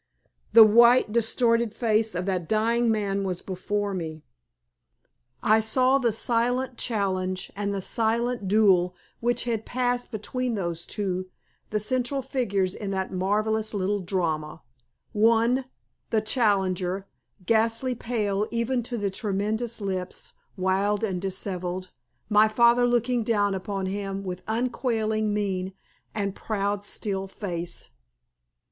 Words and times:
The 0.53 0.63
white, 0.63 1.11
distorted 1.11 1.75
face 1.75 2.15
of 2.15 2.25
that 2.25 2.49
dying 2.49 2.89
man 2.91 3.23
was 3.23 3.43
before 3.43 3.93
me. 3.93 4.23
I 5.43 5.59
saw 5.59 5.99
the 5.99 6.11
silent 6.11 6.75
challenge 6.79 7.51
and 7.55 7.71
the 7.71 7.81
silent 7.81 8.47
duel 8.47 8.95
which 9.19 9.43
had 9.43 9.63
passed 9.63 10.09
between 10.09 10.55
those 10.55 10.87
two, 10.87 11.27
the 11.69 11.79
central 11.79 12.23
figures 12.23 12.73
in 12.73 12.89
that 12.89 13.13
marvellous 13.13 13.75
little 13.75 13.99
drama 13.99 14.63
one, 15.13 15.65
the 16.09 16.19
challenger, 16.19 17.05
ghastly 17.45 17.93
pale 17.93 18.47
even 18.49 18.81
to 18.81 18.97
the 18.97 19.11
tremulous 19.11 19.81
lips, 19.81 20.33
wild 20.57 21.03
and 21.03 21.21
dishevelled, 21.21 21.91
my 22.27 22.47
father 22.47 22.87
looking 22.87 23.21
down 23.23 23.53
upon 23.53 23.85
him 23.85 24.23
with 24.23 24.41
unquailing 24.47 25.31
mien 25.31 25.73
and 26.15 26.33
proud, 26.33 26.83
still 26.83 27.27
face. 27.27 27.89